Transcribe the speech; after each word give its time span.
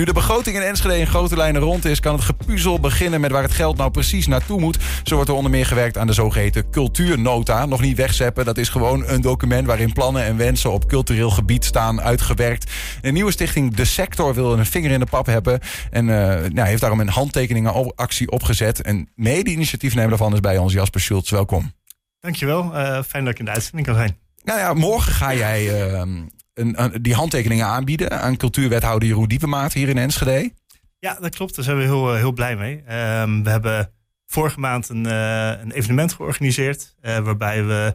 Nu 0.00 0.06
de 0.06 0.12
begroting 0.12 0.56
in 0.56 0.62
Enschede 0.62 0.98
in 0.98 1.06
grote 1.06 1.36
lijnen 1.36 1.62
rond 1.62 1.84
is, 1.84 2.00
kan 2.00 2.14
het 2.14 2.24
gepuzzel 2.24 2.80
beginnen 2.80 3.20
met 3.20 3.30
waar 3.30 3.42
het 3.42 3.52
geld 3.52 3.76
nou 3.76 3.90
precies 3.90 4.26
naartoe 4.26 4.60
moet. 4.60 4.78
Zo 5.02 5.14
wordt 5.14 5.30
er 5.30 5.36
onder 5.36 5.50
meer 5.50 5.66
gewerkt 5.66 5.98
aan 5.98 6.06
de 6.06 6.12
zogeheten 6.12 6.70
cultuurnota. 6.70 7.66
Nog 7.66 7.80
niet 7.80 7.96
wegzeppen, 7.96 8.44
dat 8.44 8.58
is 8.58 8.68
gewoon 8.68 9.06
een 9.06 9.20
document 9.20 9.66
waarin 9.66 9.92
plannen 9.92 10.24
en 10.24 10.36
wensen 10.36 10.72
op 10.72 10.88
cultureel 10.88 11.30
gebied 11.30 11.64
staan 11.64 12.00
uitgewerkt. 12.00 12.70
Een 13.00 13.14
nieuwe 13.14 13.30
stichting 13.30 13.74
De 13.74 13.84
Sector 13.84 14.34
wil 14.34 14.52
een 14.52 14.66
vinger 14.66 14.90
in 14.90 15.00
de 15.00 15.06
pap 15.06 15.26
hebben 15.26 15.60
en 15.90 16.08
uh, 16.08 16.14
nou, 16.52 16.68
heeft 16.68 16.80
daarom 16.80 17.00
een 17.00 17.08
handtekeningenactie 17.08 18.30
opgezet. 18.30 18.82
En 18.82 19.08
mede-initiatiefnemer 19.14 20.10
daarvan 20.10 20.32
is 20.32 20.40
bij 20.40 20.58
ons 20.58 20.72
Jasper 20.72 21.00
Schultz. 21.00 21.30
Welkom. 21.30 21.72
Dankjewel, 22.20 22.64
uh, 22.64 23.02
fijn 23.02 23.24
dat 23.24 23.32
ik 23.32 23.38
in 23.38 23.44
de 23.44 23.50
uitzending 23.50 23.86
kan 23.86 23.96
zijn. 23.96 24.16
Nou 24.44 24.58
ja, 24.58 24.74
morgen 24.74 25.12
ga 25.12 25.34
jij 25.34 25.90
uh, 25.92 26.02
een, 26.60 27.02
die 27.02 27.14
handtekeningen 27.14 27.66
aanbieden 27.66 28.20
aan 28.20 28.36
cultuurwethouder 28.36 29.08
Jeroen 29.08 29.28
Diepenmaat 29.28 29.72
hier 29.72 29.88
in 29.88 29.98
Enschede. 29.98 30.52
Ja, 30.98 31.18
dat 31.20 31.34
klopt. 31.34 31.54
Daar 31.54 31.64
zijn 31.64 31.76
we 31.76 31.82
heel, 31.82 32.14
heel 32.14 32.32
blij 32.32 32.56
mee. 32.56 32.76
Uh, 32.76 32.84
we 33.42 33.50
hebben 33.50 33.92
vorige 34.26 34.60
maand 34.60 34.88
een, 34.88 35.04
een 35.04 35.70
evenement 35.70 36.12
georganiseerd 36.12 36.94
waarbij 37.00 37.64
we 37.64 37.94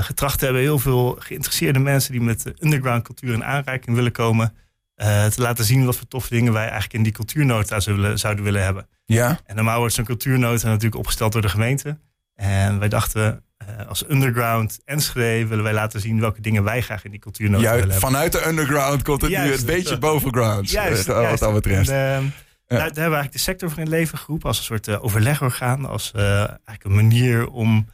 getracht 0.00 0.40
hebben 0.40 0.60
heel 0.60 0.78
veel 0.78 1.16
geïnteresseerde 1.18 1.78
mensen 1.78 2.12
die 2.12 2.20
met 2.20 2.52
underground 2.58 3.02
cultuur 3.02 3.32
in 3.32 3.44
aanraking 3.44 3.96
willen 3.96 4.12
komen, 4.12 4.54
te 4.96 5.34
laten 5.36 5.64
zien 5.64 5.84
wat 5.84 5.96
voor 5.96 6.08
toffe 6.08 6.34
dingen 6.34 6.52
wij 6.52 6.62
eigenlijk 6.62 6.92
in 6.92 7.02
die 7.02 7.12
cultuurnota 7.12 7.80
zouden 8.14 8.44
willen 8.44 8.62
hebben. 8.62 8.88
Ja. 9.04 9.38
En 9.44 9.56
normaal 9.56 9.78
wordt 9.78 9.94
zo'n 9.94 10.04
cultuurnota 10.04 10.66
natuurlijk 10.66 10.96
opgesteld 10.96 11.32
door 11.32 11.42
de 11.42 11.48
gemeente. 11.48 11.98
En 12.34 12.78
wij 12.78 12.88
dachten, 12.88 13.44
uh, 13.68 13.88
als 13.88 14.10
underground 14.10 14.78
Enschede 14.84 15.46
willen 15.46 15.64
wij 15.64 15.72
laten 15.72 16.00
zien 16.00 16.20
welke 16.20 16.40
dingen 16.40 16.64
wij 16.64 16.80
graag 16.80 17.04
in 17.04 17.10
die 17.10 17.20
cultuurnota 17.20 17.62
willen 17.62 17.78
hebben. 17.78 18.00
Vanuit 18.00 18.32
de 18.32 18.46
underground 18.46 19.02
komt 19.02 19.22
het 19.22 19.30
nu 19.30 19.52
een 19.52 19.66
beetje 19.66 19.98
bovenground. 19.98 20.70
Juist, 20.70 21.08
uh, 21.08 21.30
wat 21.30 21.38
dat 21.38 21.52
betreft. 21.52 21.88
En, 21.88 21.94
uh, 21.94 21.98
ja. 21.98 22.28
daar, 22.66 22.78
daar, 22.78 22.78
hebben 22.78 22.94
we 22.94 23.00
eigenlijk 23.00 23.32
de 23.32 23.38
sector 23.38 23.70
voor 23.70 23.78
in 23.78 23.88
leven 23.88 24.18
geroepen 24.18 24.48
als 24.48 24.58
een 24.58 24.64
soort 24.64 24.88
uh, 24.88 25.04
overlegorgaan. 25.04 25.86
Als 25.86 26.12
eigenlijk 26.12 26.84
een 26.84 26.94
manier 26.94 27.48
om 27.48 27.88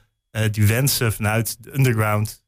die 0.51 0.67
wensen 0.67 1.13
vanuit 1.13 1.57
de 1.61 1.75
underground 1.75 2.42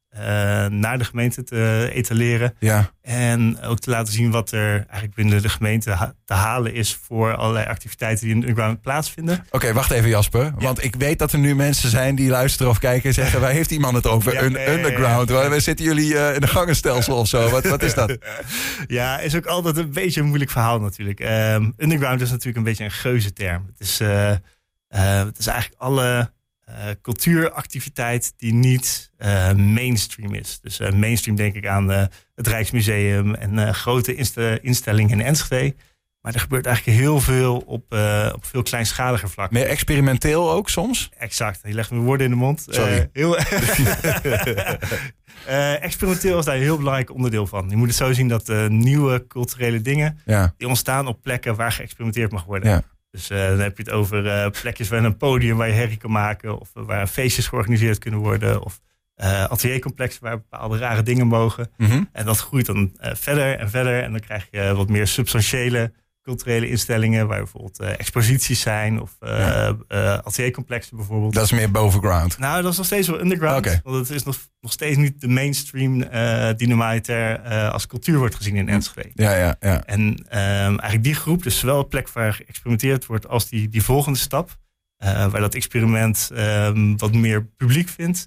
naar 0.69 0.97
de 0.97 1.03
gemeente 1.03 1.43
te 1.43 1.89
etaleren. 1.93 2.53
Ja. 2.59 2.89
En 3.01 3.61
ook 3.61 3.79
te 3.79 3.89
laten 3.89 4.13
zien 4.13 4.31
wat 4.31 4.51
er 4.51 4.71
eigenlijk 4.71 5.15
binnen 5.15 5.41
de 5.41 5.49
gemeente 5.49 5.91
ha 5.91 6.13
te 6.25 6.33
halen 6.33 6.73
is 6.73 6.99
voor 7.01 7.35
allerlei 7.35 7.65
activiteiten 7.65 8.25
die 8.25 8.33
in 8.33 8.41
de 8.41 8.47
underground 8.47 8.81
plaatsvinden. 8.81 9.35
Oké, 9.45 9.55
okay, 9.55 9.73
wacht 9.73 9.91
even 9.91 10.09
Jasper. 10.09 10.43
Ja. 10.43 10.53
Want 10.57 10.83
ik 10.83 10.95
weet 10.95 11.19
dat 11.19 11.31
er 11.31 11.39
nu 11.39 11.55
mensen 11.55 11.89
zijn 11.89 12.15
die 12.15 12.29
luisteren 12.29 12.71
of 12.71 12.79
kijken 12.79 13.09
en 13.09 13.13
zeggen: 13.13 13.41
waar 13.41 13.51
heeft 13.51 13.71
iemand 13.71 13.95
het 13.95 14.07
over? 14.07 14.33
Ja, 14.33 14.41
een 14.41 14.51
nee, 14.51 14.67
underground. 14.67 15.29
Ja, 15.29 15.49
Waar 15.49 15.61
zitten 15.61 15.85
jullie 15.85 16.13
uh, 16.13 16.35
in 16.35 16.41
een 16.41 16.47
gangenstelsel 16.47 17.15
of 17.17 17.27
zo? 17.27 17.49
Wat, 17.49 17.67
wat 17.67 17.83
is 17.83 17.93
dat? 17.93 18.17
ja, 18.87 19.19
is 19.19 19.35
ook 19.35 19.45
altijd 19.45 19.77
een 19.77 19.91
beetje 19.91 20.21
een 20.21 20.27
moeilijk 20.27 20.51
verhaal 20.51 20.79
natuurlijk. 20.79 21.19
Um, 21.19 21.73
underground 21.77 22.21
is 22.21 22.29
natuurlijk 22.29 22.57
een 22.57 22.63
beetje 22.63 22.83
een 22.83 22.91
geuze 22.91 23.33
term. 23.33 23.65
Het 23.65 23.87
is, 23.87 24.01
uh, 24.01 24.31
het 25.25 25.37
is 25.37 25.47
eigenlijk 25.47 25.81
alle 25.81 26.33
uh, 26.69 26.75
cultuuractiviteit 27.01 28.33
die 28.37 28.53
niet 28.53 29.11
uh, 29.17 29.51
mainstream 29.53 30.33
is. 30.33 30.59
Dus 30.61 30.79
uh, 30.79 30.91
mainstream 30.91 31.37
denk 31.37 31.55
ik 31.55 31.67
aan 31.67 31.89
het 32.35 32.47
Rijksmuseum 32.47 33.35
en 33.35 33.73
grote 33.75 34.15
inst 34.15 34.37
instellingen 34.61 35.19
in 35.19 35.25
Enschede. 35.25 35.75
Maar 36.21 36.33
er 36.33 36.39
gebeurt 36.39 36.65
eigenlijk 36.65 36.97
heel 36.97 37.19
veel 37.19 37.57
op, 37.57 37.93
op 38.33 38.45
veel 38.45 38.63
kleinschaliger 38.63 39.29
vlak. 39.29 39.51
Meer 39.51 39.67
experimenteel 39.67 40.51
ook 40.51 40.69
soms? 40.69 41.09
Exact. 41.17 41.59
Je 41.63 41.73
legt 41.73 41.91
me 41.91 41.99
woorden 41.99 42.25
in 42.25 42.31
de 42.31 42.37
mond. 42.37 42.65
Sorry. 42.69 43.09
heel 43.13 43.37
experimenteel 45.79 46.39
is 46.39 46.45
daar 46.45 46.55
een 46.55 46.61
heel 46.61 46.77
belangrijk 46.77 47.13
onderdeel 47.13 47.47
van. 47.47 47.69
Je 47.69 47.75
moet 47.75 47.87
het 47.87 47.97
zo 47.97 48.13
zien 48.13 48.27
dat 48.27 48.47
nieuwe 48.67 49.27
culturele 49.27 49.81
dingen... 49.81 50.19
Ja. 50.25 50.53
die 50.57 50.67
ontstaan 50.67 51.07
op 51.07 51.21
plekken 51.21 51.55
waar 51.55 51.71
geëxperimenteerd 51.71 52.31
mag 52.31 52.43
worden. 52.43 52.69
Ja. 52.69 52.83
Dus 53.15 53.31
uh, 53.31 53.47
dan 53.47 53.59
heb 53.59 53.77
je 53.77 53.83
het 53.83 53.91
over 53.91 54.25
uh, 54.25 54.49
plekjes 54.61 54.89
waar 54.89 55.03
een 55.03 55.17
podium 55.17 55.57
waar 55.57 55.67
je 55.67 55.73
herrie 55.73 55.97
kan 55.97 56.11
maken. 56.11 56.59
Of 56.59 56.69
waar 56.73 57.07
feestjes 57.07 57.47
georganiseerd 57.47 57.97
kunnen 57.97 58.19
worden. 58.19 58.63
Of 58.63 58.81
ateliercomplexen 59.49 60.23
waar 60.23 60.37
bepaalde 60.37 60.77
rare 60.77 61.03
dingen 61.03 61.27
mogen. 61.27 61.71
Mm 61.77 61.87
-hmm. 61.87 62.09
En 62.11 62.25
dat 62.25 62.39
groeit 62.39 62.65
dan 62.65 62.91
verder 62.99 63.57
en 63.57 63.69
verder. 63.69 64.03
En 64.03 64.11
dan 64.11 64.19
krijg 64.19 64.47
je 64.51 64.73
wat 64.75 64.89
meer 64.89 65.07
substantiële 65.07 65.91
culturele 66.25 66.69
instellingen. 66.69 67.27
Waar 67.27 67.37
bijvoorbeeld 67.37 67.79
exposities 67.79 68.61
zijn. 68.61 69.01
Of 69.01 69.15
ja. 69.19 69.77
ateliercomplexen 70.23 70.97
bijvoorbeeld. 70.97 71.33
Dat 71.33 71.43
is 71.43 71.51
meer 71.51 71.71
bovenground. 71.71 72.37
Nou, 72.37 72.61
dat 72.61 72.71
is 72.71 72.77
nog 72.77 72.85
steeds 72.85 73.07
wel 73.07 73.19
underground. 73.19 73.57
Okay. 73.57 73.79
Want 73.83 74.07
het 74.07 74.15
is 74.15 74.23
nog, 74.23 74.37
nog 74.61 74.71
steeds 74.71 74.97
niet 74.97 75.21
de 75.21 75.27
mainstream 75.27 75.99
die 76.57 76.67
normaliter 76.67 77.39
als 77.71 77.87
cultuur 77.87 78.17
wordt 78.17 78.35
gezien 78.35 78.55
in 78.55 78.69
Enschede. 78.69 79.11
Ja, 79.13 79.35
ja, 79.35 79.55
ja. 79.59 79.83
En 79.85 80.01
um, 80.01 80.25
eigenlijk 80.29 81.03
die 81.03 81.15
groep, 81.15 81.43
dus 81.43 81.59
zowel 81.59 81.79
een 81.79 81.87
plek 81.87 82.09
waar 82.09 82.33
geëxperimenteerd 82.33 83.05
wordt 83.05 83.27
als 83.27 83.49
die, 83.49 83.69
die 83.69 83.83
volgende 83.83 84.19
stap, 84.19 84.57
uh, 85.03 85.25
waar 85.25 85.41
dat 85.41 85.55
experiment 85.55 86.29
um, 86.33 86.97
wat 86.97 87.13
meer 87.13 87.45
publiek 87.45 87.89
vindt, 87.89 88.25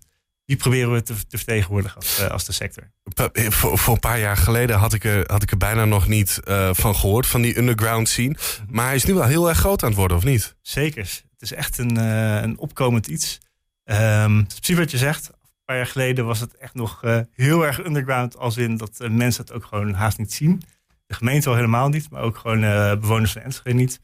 die 0.48 0.56
proberen 0.56 0.92
we 0.92 1.02
te, 1.02 1.14
te 1.26 1.36
vertegenwoordigen 1.36 1.96
als, 1.96 2.20
uh, 2.20 2.26
als 2.26 2.44
de 2.44 2.52
sector. 2.52 2.90
Voor, 3.32 3.78
voor, 3.78 3.94
een 3.94 4.00
paar 4.00 4.18
jaar 4.18 4.36
geleden 4.36 4.76
had 4.76 4.92
ik 4.92 5.04
er, 5.04 5.32
had 5.32 5.42
ik 5.42 5.50
er 5.50 5.56
bijna 5.56 5.84
nog 5.84 6.08
niet 6.08 6.40
uh, 6.44 6.70
van 6.72 6.96
gehoord, 6.96 7.26
van 7.26 7.42
die 7.42 7.58
underground 7.58 8.08
scene. 8.08 8.36
Maar 8.68 8.86
hij 8.86 8.94
is 8.94 9.04
nu 9.04 9.14
wel 9.14 9.24
heel 9.24 9.48
erg 9.48 9.58
groot 9.58 9.82
aan 9.82 9.88
het 9.88 9.98
worden, 9.98 10.16
of 10.16 10.24
niet? 10.24 10.56
Zeker. 10.62 11.02
Het 11.02 11.42
is 11.42 11.52
echt 11.52 11.78
een, 11.78 11.96
een 11.96 12.58
opkomend 12.58 13.06
iets. 13.06 13.38
Um, 13.84 14.46
precies 14.46 14.76
wat 14.76 14.90
je 14.90 14.96
zegt. 14.96 15.28
Een 15.28 15.64
paar 15.64 15.76
jaar 15.76 15.86
geleden 15.86 16.26
was 16.26 16.40
het 16.40 16.56
echt 16.56 16.74
nog 16.74 17.00
heel 17.32 17.66
erg 17.66 17.84
underground, 17.84 18.36
als 18.36 18.56
in 18.56 18.76
dat 18.76 18.98
mensen 19.10 19.44
het 19.44 19.52
ook 19.52 19.64
gewoon 19.64 19.94
haast 19.94 20.18
niet 20.18 20.32
zien. 20.32 20.62
De 21.06 21.14
gemeente 21.14 21.48
al 21.48 21.54
helemaal 21.54 21.88
niet, 21.88 22.10
maar 22.10 22.22
ook 22.22 22.36
gewoon 22.36 22.60
bewoners 23.00 23.32
van 23.32 23.42
Enschede 23.42 23.76
niet. 23.76 24.00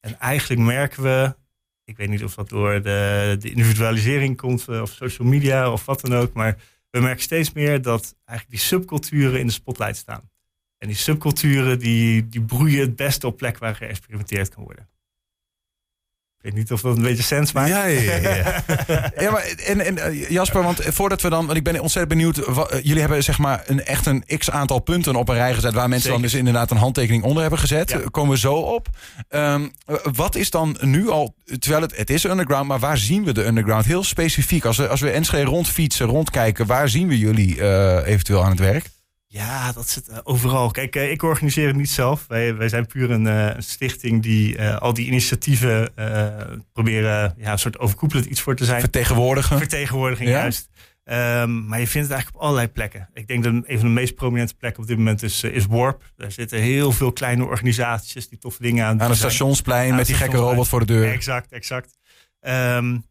En 0.00 0.20
eigenlijk 0.20 0.60
merken 0.60 1.02
we, 1.02 1.34
ik 1.84 1.96
weet 1.96 2.08
niet 2.08 2.24
of 2.24 2.34
dat 2.34 2.48
door 2.48 2.82
de, 2.82 3.36
de 3.38 3.50
individualisering 3.50 4.36
komt, 4.36 4.68
of 4.68 4.90
social 4.90 5.28
media 5.28 5.72
of 5.72 5.84
wat 5.84 6.00
dan 6.00 6.14
ook, 6.14 6.32
maar 6.32 6.56
we 6.90 7.00
merken 7.00 7.22
steeds 7.22 7.52
meer 7.52 7.82
dat 7.82 8.16
eigenlijk 8.24 8.58
die 8.58 8.68
subculturen 8.68 9.40
in 9.40 9.46
de 9.46 9.52
spotlight 9.52 9.96
staan. 9.96 10.30
En 10.78 10.88
die 10.88 10.96
subculturen 10.96 11.78
die, 11.78 12.28
die 12.28 12.42
broeien 12.42 12.80
het 12.80 12.96
beste 12.96 13.26
op 13.26 13.36
plek 13.36 13.58
waar 13.58 13.74
geëxperimenteerd 13.74 14.48
kan 14.48 14.64
worden. 14.64 14.88
Ik 16.44 16.50
weet 16.50 16.58
niet 16.58 16.72
of 16.72 16.80
dat 16.80 16.96
een 16.96 17.02
beetje 17.02 17.22
sens 17.22 17.52
maakt. 17.52 17.68
Ja, 17.68 17.84
ja, 17.84 18.14
ja. 18.14 18.62
ja. 19.18 19.30
maar 19.32 19.54
en, 19.66 19.80
en 19.80 20.16
Jasper, 20.28 20.62
want 20.62 20.80
voordat 20.82 21.22
we 21.22 21.28
dan, 21.28 21.46
want 21.46 21.58
ik 21.58 21.64
ben 21.64 21.80
ontzettend 21.80 22.08
benieuwd. 22.08 22.46
Wat, 22.46 22.80
jullie 22.82 23.00
hebben 23.00 23.22
zeg 23.22 23.38
maar 23.38 23.62
een 23.66 23.84
echt 23.84 24.06
een 24.06 24.24
x 24.38 24.50
aantal 24.50 24.78
punten 24.78 25.16
op 25.16 25.28
een 25.28 25.34
rij 25.34 25.54
gezet 25.54 25.74
waar 25.74 25.88
mensen 25.88 26.00
Zeker. 26.00 26.20
dan 26.20 26.30
dus 26.30 26.38
inderdaad 26.38 26.70
een 26.70 26.76
handtekening 26.76 27.22
onder 27.22 27.40
hebben 27.40 27.58
gezet. 27.58 27.90
Ja. 27.90 28.00
Komen 28.10 28.32
we 28.32 28.38
zo 28.38 28.54
op. 28.54 28.88
Um, 29.28 29.72
wat 30.14 30.34
is 30.34 30.50
dan 30.50 30.76
nu 30.80 31.08
al, 31.08 31.34
terwijl 31.58 31.82
het, 31.82 31.96
het 31.96 32.10
is 32.10 32.24
underground, 32.24 32.68
maar 32.68 32.78
waar 32.78 32.98
zien 32.98 33.24
we 33.24 33.32
de 33.32 33.46
underground? 33.46 33.84
Heel 33.84 34.04
specifiek. 34.04 34.64
Als 34.64 34.76
we, 34.76 34.88
als 34.88 35.00
we 35.00 35.10
Enschede 35.10 35.44
rondfietsen, 35.44 36.06
rondkijken, 36.06 36.66
waar 36.66 36.88
zien 36.88 37.08
we 37.08 37.18
jullie 37.18 37.56
uh, 37.56 38.06
eventueel 38.06 38.42
aan 38.44 38.50
het 38.50 38.58
werk? 38.58 38.90
Ja, 39.34 39.72
dat 39.72 39.88
zit 39.88 40.08
uh, 40.08 40.18
overal. 40.22 40.70
Kijk, 40.70 40.96
uh, 40.96 41.10
ik 41.10 41.22
organiseer 41.22 41.66
het 41.66 41.76
niet 41.76 41.90
zelf. 41.90 42.24
Wij, 42.28 42.56
wij 42.56 42.68
zijn 42.68 42.86
puur 42.86 43.10
een, 43.10 43.26
uh, 43.26 43.54
een 43.54 43.62
stichting 43.62 44.22
die 44.22 44.62
al 44.62 44.94
die 44.94 45.06
initiatieven 45.06 45.92
proberen 46.72 47.34
ja, 47.36 47.52
een 47.52 47.58
soort 47.58 47.78
overkoepelend 47.78 48.26
iets 48.26 48.40
voor 48.40 48.56
te 48.56 48.64
zijn. 48.64 48.80
Vertegenwoordigen. 48.80 49.58
Vertegenwoordiging, 49.58 50.28
Ja? 50.28 50.38
juist. 50.38 50.68
Um, 51.04 51.66
maar 51.66 51.80
je 51.80 51.86
vindt 51.86 52.08
het 52.08 52.10
eigenlijk 52.10 52.34
op 52.34 52.40
allerlei 52.40 52.68
plekken. 52.68 53.08
Ik 53.14 53.26
denk 53.26 53.44
dat 53.44 53.52
een 53.52 53.78
van 53.78 53.88
de 53.88 53.94
meest 53.94 54.14
prominente 54.14 54.54
plekken 54.54 54.82
op 54.82 54.88
dit 54.88 54.96
moment 54.96 55.22
is, 55.22 55.42
is 55.42 55.66
Warp. 55.66 56.02
Daar 56.16 56.32
zitten 56.32 56.58
heel 56.58 56.92
veel 56.92 57.12
kleine 57.12 57.44
organisaties 57.44 58.28
die 58.28 58.38
toffe 58.38 58.62
dingen 58.62 58.84
aan 58.84 58.90
Aan 58.90 58.98
doen 58.98 59.08
het 59.08 59.16
zijn. 59.16 59.30
stationsplein 59.30 59.90
Aan 59.90 59.96
met 59.96 60.06
het 60.08 60.16
die 60.16 60.16
gekke 60.16 60.36
robot 60.36 60.68
voor 60.68 60.80
de 60.80 60.86
deur. 60.86 61.10
Exact, 61.12 61.52
exact. 61.52 61.98
Um, 62.40 63.04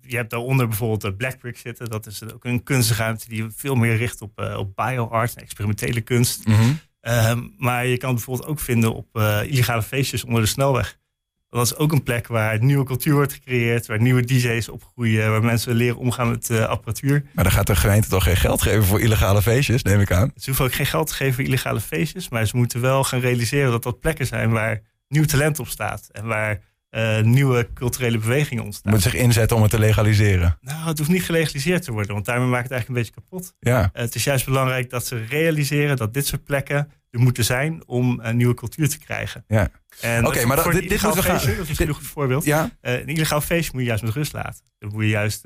je 0.00 0.16
hebt 0.16 0.30
daaronder 0.30 0.68
bijvoorbeeld 0.68 1.00
de 1.00 1.14
Blackbrick 1.14 1.56
zitten. 1.58 1.90
Dat 1.90 2.06
is 2.06 2.32
ook 2.32 2.44
een 2.44 2.62
kunstruimte 2.62 3.28
die 3.28 3.46
veel 3.56 3.74
meer 3.74 3.96
richt 3.96 4.20
op, 4.20 4.40
uh, 4.40 4.58
op 4.58 4.76
bioart 4.76 5.34
en 5.34 5.42
experimentele 5.42 6.00
kunst. 6.00 6.46
Mm 6.46 6.54
-hmm. 6.54 6.78
um, 7.00 7.54
maar 7.58 7.86
je 7.86 7.96
kan 7.96 8.08
het 8.08 8.16
bijvoorbeeld 8.16 8.48
ook 8.48 8.60
vinden 8.60 8.94
op 8.94 9.08
uh, 9.12 9.40
illegale 9.44 9.82
feestjes 9.82 10.24
onder 10.24 10.40
de 10.40 10.48
snelweg. 10.48 11.00
Dat 11.48 11.66
is 11.66 11.76
ook 11.76 11.92
een 11.92 12.02
plek 12.02 12.26
waar 12.26 12.62
nieuwe 12.62 12.84
cultuur 12.84 13.14
wordt 13.14 13.32
gecreëerd, 13.32 13.86
waar 13.86 14.00
nieuwe 14.00 14.24
DJ's 14.24 14.68
opgroeien, 14.68 15.30
waar 15.30 15.44
mensen 15.44 15.74
leren 15.74 15.96
omgaan 15.96 16.30
met 16.30 16.48
uh, 16.50 16.64
apparatuur. 16.64 17.24
Maar 17.32 17.44
dan 17.44 17.52
gaat 17.52 17.66
de 17.66 17.76
gemeente 17.76 18.08
toch 18.08 18.22
geen 18.22 18.36
geld 18.36 18.62
geven 18.62 18.84
voor 18.84 19.00
illegale 19.00 19.42
feestjes, 19.42 19.82
neem 19.82 20.00
ik 20.00 20.12
aan. 20.12 20.32
Ze 20.34 20.44
hoeven 20.44 20.64
ook 20.64 20.72
geen 20.72 20.86
geld 20.86 21.06
te 21.06 21.14
geven 21.14 21.34
voor 21.34 21.44
illegale 21.44 21.80
feestjes, 21.80 22.28
maar 22.28 22.46
ze 22.46 22.56
moeten 22.56 22.80
wel 22.80 23.04
gaan 23.04 23.20
realiseren 23.20 23.70
dat 23.70 23.82
dat 23.82 24.00
plekken 24.00 24.26
zijn 24.26 24.50
waar 24.50 24.80
nieuw 25.08 25.24
talent 25.24 25.58
op 25.58 25.68
staat 25.68 26.08
en 26.12 26.26
waar 26.26 26.60
uh, 26.96 27.20
nieuwe 27.20 27.68
culturele 27.74 28.18
bewegingen 28.18 28.64
ontstaan. 28.64 28.92
Moet 28.92 29.02
zich 29.02 29.14
inzetten 29.14 29.56
om 29.56 29.62
het 29.62 29.70
te 29.70 29.78
legaliseren. 29.78 30.58
Nou, 30.60 30.86
het 30.88 30.98
hoeft 30.98 31.10
niet 31.10 31.24
gelegaliseerd 31.24 31.82
te 31.82 31.92
worden, 31.92 32.12
want 32.12 32.26
daarmee 32.26 32.48
maakt 32.48 32.62
het 32.62 32.72
eigenlijk 32.72 33.00
een 33.00 33.06
beetje 33.06 33.28
kapot. 33.28 33.54
Ja. 33.58 33.80
Uh, 33.80 33.88
het 34.02 34.14
is 34.14 34.24
juist 34.24 34.44
belangrijk 34.44 34.90
dat 34.90 35.06
ze 35.06 35.24
realiseren 35.24 35.96
dat 35.96 36.14
dit 36.14 36.26
soort 36.26 36.44
plekken 36.44 36.90
er 37.10 37.20
moeten 37.20 37.44
zijn 37.44 37.82
om 37.86 38.20
een 38.22 38.36
nieuwe 38.36 38.54
cultuur 38.54 38.88
te 38.88 38.98
krijgen. 38.98 39.44
Ja. 39.48 39.70
Oké, 40.02 40.26
okay, 40.26 40.44
maar 40.44 40.56
dat, 40.56 40.72
dit, 40.72 40.88
dit 40.88 41.02
moet 41.02 41.14
we 41.14 41.22
gaan. 41.22 41.56
Dat 41.56 41.68
is 41.68 41.78
een 41.78 41.94
goed 41.94 42.06
voorbeeld. 42.06 42.44
Ja. 42.44 42.70
Uh, 42.82 42.92
een 42.92 43.06
illegaal 43.06 43.40
feestje 43.40 43.70
moet 43.72 43.82
je 43.82 43.86
juist 43.86 44.02
met 44.02 44.12
rust 44.14 44.32
laten. 44.32 44.64
Dan 44.78 44.90
moet 44.92 45.02
je 45.02 45.08
juist 45.08 45.40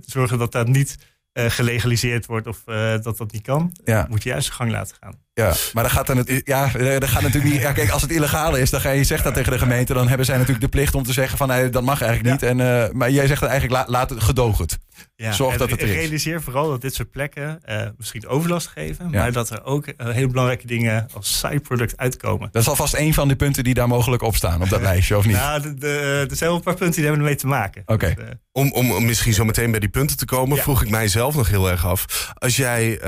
zorgen 0.00 0.38
dat 0.38 0.52
dat 0.52 0.68
niet 0.68 0.96
gelegaliseerd 1.34 2.26
wordt 2.26 2.46
of 2.46 2.62
dat 3.02 3.16
dat 3.16 3.32
niet 3.32 3.42
kan. 3.42 3.76
Ja. 3.84 4.06
Moet 4.10 4.22
je 4.22 4.28
juist 4.28 4.46
de 4.46 4.54
gang 4.54 4.70
laten 4.70 4.96
gaan. 5.00 5.14
Ja, 5.34 5.54
maar 5.72 5.82
dan 5.82 5.92
gaat, 5.92 6.06
dan 6.06 6.16
het, 6.16 6.40
ja, 6.44 6.68
dat 6.98 7.08
gaat 7.08 7.22
natuurlijk 7.22 7.52
niet. 7.52 7.62
Ja, 7.62 7.72
kijk, 7.72 7.90
als 7.90 8.02
het 8.02 8.10
illegaal 8.10 8.56
is, 8.56 8.70
dan 8.70 8.80
ga 8.80 8.90
je 8.90 9.04
zegt 9.04 9.24
dat 9.24 9.34
tegen 9.34 9.52
de 9.52 9.58
gemeente. 9.58 9.94
Dan 9.94 10.08
hebben 10.08 10.26
zij 10.26 10.36
natuurlijk 10.36 10.64
de 10.64 10.70
plicht 10.70 10.94
om 10.94 11.02
te 11.02 11.12
zeggen 11.12 11.38
van 11.38 11.48
nee, 11.48 11.70
dat 11.70 11.82
mag 11.82 12.02
eigenlijk 12.02 12.32
niet. 12.32 12.50
En, 12.50 12.58
uh, 12.58 12.84
maar 12.92 13.10
jij 13.10 13.26
zegt 13.26 13.40
dan 13.40 13.50
eigenlijk 13.50 13.88
la, 13.88 13.92
laat 13.92 14.10
het 14.10 14.22
gedoog 14.22 14.58
het. 14.58 14.78
Ja, 15.16 15.32
Zorg 15.32 15.56
dat 15.56 15.70
het 15.70 15.82
er 15.82 15.88
is. 15.88 15.94
Realiseer 15.94 16.42
vooral 16.42 16.68
dat 16.68 16.80
dit 16.80 16.94
soort 16.94 17.10
plekken 17.10 17.60
uh, 17.68 17.82
misschien 17.96 18.26
overlast 18.26 18.66
geven. 18.66 19.10
Maar 19.10 19.32
dat 19.32 19.50
er 19.50 19.64
ook 19.64 19.86
uh, 19.86 20.08
hele 20.08 20.26
belangrijke 20.26 20.66
dingen 20.66 21.08
als 21.12 21.38
side 21.38 21.60
product 21.60 21.96
uitkomen. 21.96 22.48
Dat 22.52 22.62
is 22.62 22.68
alvast 22.68 22.94
een 22.94 23.14
van 23.14 23.28
die 23.28 23.36
punten 23.36 23.64
die 23.64 23.74
daar 23.74 23.88
mogelijk 23.88 24.22
op 24.22 24.36
staan 24.36 24.62
op 24.62 24.68
dat 24.68 24.80
lijstje, 24.90 25.16
of 25.16 25.26
niet? 25.26 25.36
Nou, 25.36 25.62
de, 25.62 25.74
de, 25.74 26.26
er 26.30 26.36
zijn 26.36 26.48
wel 26.50 26.58
een 26.58 26.64
paar 26.64 26.74
punten 26.74 26.94
die 26.94 27.04
hebben 27.04 27.20
ermee 27.20 27.36
te 27.36 27.46
maken. 27.46 27.82
Oké. 27.86 27.92
Okay. 27.92 28.14
Dus, 28.14 28.34
om, 28.52 28.72
om 28.72 29.04
misschien 29.04 29.32
zo 29.32 29.44
meteen 29.44 29.70
bij 29.70 29.80
die 29.80 29.88
punten 29.88 30.16
te 30.16 30.24
komen, 30.24 30.56
ja. 30.56 30.62
vroeg 30.62 30.82
ik 30.82 30.90
mijzelf 30.90 31.34
nog 31.34 31.48
heel 31.48 31.70
erg 31.70 31.86
af. 31.86 32.32
Als 32.34 32.56
jij 32.56 33.02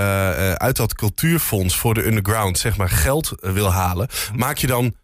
uit 0.54 0.76
dat 0.76 0.94
cultuurfonds 0.94 1.76
voor 1.76 1.94
de 1.94 2.06
underground 2.16 2.58
zeg 2.58 2.76
maar 2.76 2.90
geld 2.90 3.32
wil 3.40 3.72
halen, 3.72 4.08
maak 4.34 4.56
je 4.56 4.66
dan 4.66 4.94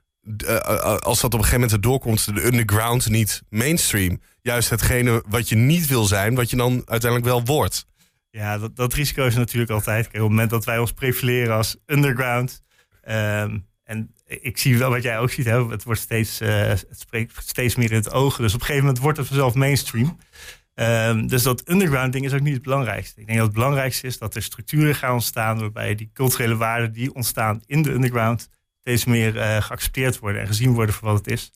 uh, 0.47 0.59
als 0.97 1.21
dat 1.21 1.35
op 1.35 1.39
een 1.39 1.45
gegeven 1.45 1.61
moment 1.61 1.73
erdoor 1.73 1.99
komt, 1.99 2.35
de 2.35 2.45
underground 2.47 3.09
niet 3.09 3.43
mainstream. 3.49 4.21
Juist 4.43 4.71
hetgene 4.71 5.23
wat 5.29 5.49
je 5.49 5.57
niet 5.57 5.87
wil 5.87 6.05
zijn, 6.05 6.35
wat 6.35 6.51
je 6.51 6.57
dan 6.57 6.73
uiteindelijk 6.73 7.31
wel 7.31 7.45
wordt. 7.45 7.87
Ja, 8.31 8.59
dat, 8.59 8.77
dat 8.77 8.95
risico 8.95 9.27
is 9.27 9.35
natuurlijk 9.35 9.71
altijd. 9.71 10.07
Op 10.07 10.13
het 10.13 10.23
moment 10.23 10.51
dat 10.51 10.65
wij 10.65 10.79
ons 10.79 10.93
profileren 10.93 11.57
als 11.57 11.77
underground. 11.87 12.63
Um, 13.09 13.67
en 13.85 14.15
ik 14.27 14.59
zie 14.59 14.79
wel 14.79 14.91
wat 14.91 15.03
jij 15.03 15.19
ook 15.19 15.31
ziet. 15.31 15.45
Hè, 15.45 15.69
het 15.69 15.85
wordt 15.85 16.01
steeds, 16.01 16.39
het 16.39 17.01
spreekt 17.01 17.33
steeds 17.47 17.75
meer 17.75 17.91
in 17.91 17.97
het 17.97 18.11
oog. 18.11 18.37
Dus 18.37 18.55
op 18.55 18.61
een 18.61 18.67
gegeven 18.67 18.87
moment 18.87 19.03
wordt 19.03 19.19
het 19.19 19.27
vanzelf 19.27 19.55
mainstream. 19.55 20.19
Um, 20.75 21.27
dus 21.27 21.43
dat 21.43 21.69
underground 21.69 22.13
ding 22.13 22.25
is 22.25 22.33
ook 22.33 22.41
niet 22.41 22.55
het 22.55 22.63
belangrijkste. 22.63 23.21
Ik 23.21 23.27
denk 23.27 23.39
dat 23.39 23.47
het 23.47 23.57
belangrijkste 23.57 24.07
is 24.07 24.19
dat 24.19 24.35
er 24.35 24.43
structuren 24.43 24.95
gaan 24.95 25.13
ontstaan 25.13 25.59
waarbij 25.59 25.95
die 25.95 26.11
culturele 26.13 26.57
waarden 26.57 26.93
die 26.93 27.15
ontstaan 27.15 27.63
in 27.67 27.83
de 27.83 27.91
underground 27.91 28.49
steeds 28.81 29.05
meer 29.05 29.37
uh, 29.37 29.57
geaccepteerd 29.63 30.19
worden 30.19 30.41
en 30.41 30.47
gezien 30.47 30.73
worden 30.73 30.95
voor 30.95 31.09
wat 31.09 31.19
het 31.19 31.27
is. 31.27 31.51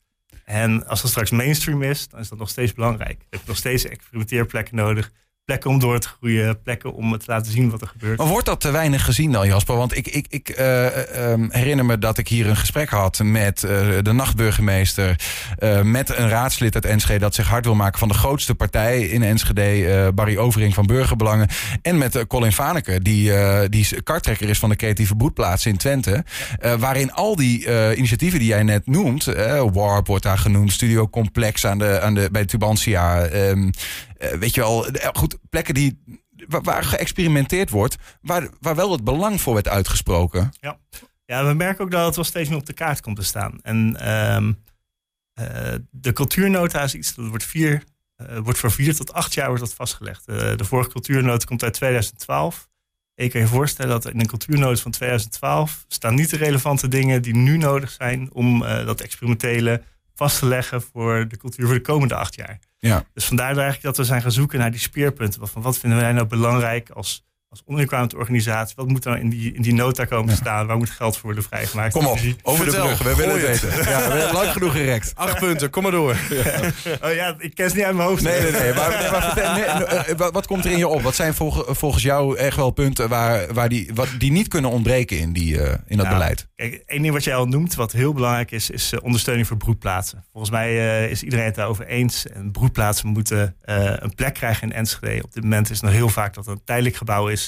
En 0.45 0.87
als 0.87 1.03
dat 1.03 1.11
straks 1.11 1.31
mainstream 1.31 1.83
is, 1.83 2.09
dan 2.09 2.21
is 2.21 2.29
dat 2.29 2.39
nog 2.39 2.49
steeds 2.49 2.73
belangrijk. 2.73 3.19
Je 3.19 3.37
hebt 3.37 3.47
nog 3.47 3.57
steeds 3.57 3.85
experimenteerplekken 3.85 4.77
nodig. 4.77 5.13
Plekken 5.47 5.71
om 5.71 5.79
door 5.79 5.99
te 5.99 6.09
groeien, 6.09 6.63
plekken 6.63 6.95
om 6.95 7.19
te 7.19 7.25
laten 7.27 7.53
zien 7.53 7.71
wat 7.71 7.81
er 7.81 7.87
gebeurt. 7.87 8.19
Maar 8.19 8.27
wordt 8.27 8.47
dat 8.47 8.61
te 8.61 8.71
weinig 8.71 9.05
gezien 9.05 9.33
dan, 9.33 9.47
Jasper? 9.47 9.77
Want 9.77 9.97
ik, 9.97 10.07
ik, 10.09 10.27
ik 10.29 10.59
uh, 10.59 11.31
um, 11.31 11.49
herinner 11.51 11.85
me 11.85 11.99
dat 11.99 12.19
ik 12.19 12.29
hier 12.29 12.47
een 12.47 12.57
gesprek 12.57 12.89
had 12.89 13.21
met 13.25 13.63
uh, 13.63 13.71
de 14.03 14.13
nachtburgemeester. 14.13 15.21
Met 15.83 16.17
een 16.17 16.29
raadslid 16.29 16.75
uit 16.75 16.85
Enschede 16.85 17.19
dat 17.19 17.35
zich 17.35 17.49
hard 17.49 17.65
wil 17.65 17.75
maken 17.75 17.99
van 17.99 18.09
de 18.09 18.15
grootste 18.15 18.55
partij 18.55 19.01
in 19.01 19.23
Enschede. 19.23 20.11
Barry 20.15 20.37
Overing 20.37 20.75
van 20.75 20.87
Burgerbelangen. 20.87 21.49
En 21.83 21.99
met 21.99 22.27
Colin 22.27 22.53
Vaneke, 22.53 23.03
die, 23.03 23.33
die 23.69 23.87
is 24.39 24.59
van 24.59 24.69
de 24.69 24.77
creatieve 24.77 25.17
broedplaats 25.17 25.67
in 25.67 25.77
Twente. 25.77 26.25
waarin 26.79 27.13
al 27.13 27.37
die 27.37 27.67
initiatieven 27.97 28.39
die 28.39 28.49
jij 28.49 28.63
net 28.63 28.87
noemt. 28.87 29.25
Warp 29.73 30.07
wordt 30.07 30.23
daar 30.23 30.39
genoemd, 30.39 30.73
Studio 30.73 31.09
Complex 31.09 31.67
aan 31.67 31.79
de, 31.79 32.01
aan 32.01 32.15
de, 32.15 32.29
bij 32.33 32.45
Tubantia. 32.45 33.31
Um, 33.33 33.71
weet 34.19 34.55
je 34.55 34.61
wel, 34.61 34.87
goed, 35.13 35.39
plekken 35.51 35.75
die, 35.75 36.03
waar, 36.47 36.85
geëxperimenteerd 36.85 37.71
wordt, 37.71 37.97
waar, 38.21 38.49
waar 38.61 38.75
wel 38.75 38.93
het 38.93 39.05
belang 39.05 39.41
voor 39.41 39.55
werd 39.55 39.69
uitgesproken. 39.69 40.53
Ja. 40.61 40.79
ja, 41.25 41.47
we 41.47 41.55
merken 41.55 41.85
ook 41.85 41.91
dat 41.91 42.07
het 42.07 42.15
wel 42.15 42.25
steeds 42.25 42.49
meer 42.49 42.59
op 42.59 42.67
de 42.67 42.73
kaart 42.73 43.01
komt 43.01 43.17
te 43.17 43.25
staan. 43.25 43.59
En 43.63 44.11
um, 44.35 44.65
uh, 45.41 45.75
de 45.91 46.13
cultuurnota 46.13 46.83
is 46.83 46.95
iets 46.95 47.15
dat 47.15 47.29
wordt, 47.29 47.45
vier, 47.45 47.83
wordt 48.43 48.59
voor 48.59 48.71
vier 48.71 48.95
tot 48.95 49.13
acht 49.13 49.35
jaar 49.35 49.47
wordt 49.47 49.63
dat 49.63 49.75
vastgelegd. 49.75 50.27
De 50.27 50.65
vorige 50.65 50.91
cultuurnota 50.91 51.45
komt 51.45 51.63
uit 51.63 51.75
2012. 51.75 52.69
En 53.15 53.25
je 53.25 53.31
kan 53.31 53.41
je 53.41 53.47
voorstellen 53.47 53.91
dat 53.91 54.13
in 54.13 54.21
een 54.21 54.27
cultuurnota 54.27 54.83
van 54.83 54.91
2012 54.91 55.85
staan 55.89 56.15
niet 56.15 56.31
de 56.31 56.37
relevante 56.37 56.89
dingen 56.89 57.23
die 57.23 57.37
nu 57.37 57.57
nodig 57.57 57.91
zijn 57.91 58.33
om 58.33 58.61
dat 58.61 59.01
experimentele 59.01 59.83
vast 60.17 60.39
te 60.39 60.47
leggen 60.47 60.83
voor 60.83 61.29
de 61.29 61.37
cultuur 61.37 61.67
voor 61.67 61.75
de 61.75 61.81
komende 61.81 62.15
acht 62.15 62.35
jaar. 62.35 62.59
Ja. 62.79 63.05
Dus 63.15 63.25
vandaar 63.25 63.47
eigenlijk 63.47 63.83
dat 63.83 63.97
we 63.97 64.05
zijn 64.05 64.23
gaan 64.23 64.33
zoeken 64.33 64.59
naar 64.59 64.71
die 64.71 64.81
speerpunten. 64.81 65.49
Van 65.49 65.63
wat 65.63 65.79
vinden 65.79 65.99
wij 65.99 66.13
nou 66.13 66.27
belangrijk 66.27 66.91
als, 66.91 67.27
als 67.57 67.77
underground 67.77 68.15
organisatie? 68.15 68.75
Wat 68.77 68.89
moet 68.89 69.05
er 69.05 69.19
in 69.19 69.29
die, 69.29 69.53
in 69.55 69.63
die 69.63 69.75
nota 69.75 70.05
komen 70.05 70.29
te 70.29 70.41
staan? 70.41 70.67
Waar 70.67 70.77
moet 70.77 70.91
geld 70.91 71.15
voor 71.15 71.25
worden 71.25 71.43
vrijgemaakt? 71.43 71.93
Kom 71.93 72.07
op, 72.07 72.19
over 72.43 72.65
Vertel, 72.65 72.89
de 72.89 72.95
brug. 72.95 73.03
We 73.03 73.17
willen 73.17 73.41
het 73.41 73.61
weten. 73.61 73.79
Ja, 73.79 73.85
we 73.85 74.17
hebben 74.17 74.33
lang 74.33 74.53
genoeg 74.53 74.73
gerekt. 74.73 75.13
Acht 75.15 75.39
punten, 75.39 75.71
kom 75.71 75.83
maar 75.83 75.93
door. 75.93 76.17
Ja. 76.31 76.45
Oh 77.03 77.15
ja, 77.15 77.35
ik 77.39 77.55
ken 77.55 77.71
ze 77.71 77.77
niet 77.77 77.85
uit 77.85 77.95
mijn 77.95 78.09
hoofd. 78.09 78.23
Nee, 78.23 78.41
nee, 78.41 78.53
nee. 78.53 78.75
Maar, 78.75 78.89
nee, 78.89 79.11
maar 79.11 79.23
vertel, 79.23 79.55
nee, 79.55 80.15
wat, 80.17 80.33
wat 80.33 80.47
komt 80.47 80.65
er 80.65 80.71
in 80.71 80.79
je 80.79 80.89
op? 80.89 81.03
Wat 81.03 81.15
zijn 81.15 81.35
volgens, 81.35 81.79
volgens 81.79 82.03
jou 82.03 82.37
echt 82.37 82.57
wel 82.57 82.71
punten 82.71 83.09
waar, 83.09 83.55
waar 83.55 83.69
die, 83.69 83.91
wat, 83.95 84.09
die 84.19 84.33
niet 84.33 84.49
kunnen 84.49 84.71
ontbreken 84.71 85.19
in, 85.19 85.33
die, 85.33 85.55
uh, 85.55 85.71
in 85.87 85.97
dat 85.97 86.07
nou, 86.07 86.09
beleid? 86.09 86.49
Kijk, 86.57 86.83
één 86.87 87.03
ding 87.03 87.15
wat 87.15 87.25
jij 87.25 87.35
al 87.35 87.47
noemt, 87.47 87.75
wat 87.75 87.93
heel 87.93 88.13
belangrijk 88.13 88.51
is, 88.51 88.71
is 88.71 88.93
uh, 88.93 89.01
ondersteuning 89.03 89.47
voor 89.47 89.57
broedplaatsen. 89.57 90.25
Volgens 90.33 90.53
mij 90.53 90.73
uh, 90.73 91.11
is 91.11 91.23
iedereen 91.23 91.45
het 91.45 91.55
daarover 91.55 91.87
eens. 91.87 92.27
En 92.27 92.51
broedplaatsen 92.51 93.09
moeten 93.09 93.57
een 93.65 94.15
plek 94.15 94.35
krijgen 94.35 94.69
in 94.69 94.75
Enschede. 94.75 95.23
Op 95.23 95.33
dit 95.33 95.43
moment 95.43 95.71
is 95.71 95.77
het 95.77 95.85
nog 95.85 95.95
heel 95.95 96.09
vaak 96.09 96.35
dat 96.35 96.47
het 96.47 96.55
een 96.55 96.65
tijdelijk 96.65 96.97
gebouw 96.97 97.29
is. 97.29 97.46